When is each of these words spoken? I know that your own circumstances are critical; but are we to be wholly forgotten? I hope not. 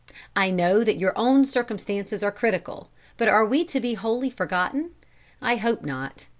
I 0.35 0.49
know 0.49 0.83
that 0.83 0.97
your 0.97 1.13
own 1.15 1.45
circumstances 1.45 2.23
are 2.23 2.31
critical; 2.31 2.89
but 3.17 3.27
are 3.27 3.45
we 3.45 3.63
to 3.65 3.79
be 3.79 3.93
wholly 3.93 4.31
forgotten? 4.31 4.93
I 5.43 5.57
hope 5.57 5.83
not. 5.83 6.25